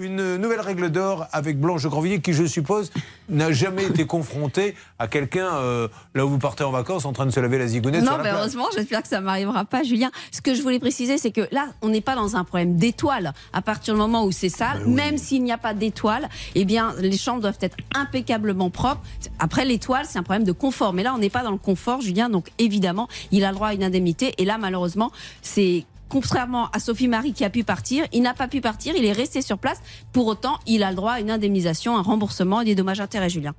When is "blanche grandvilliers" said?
1.58-2.20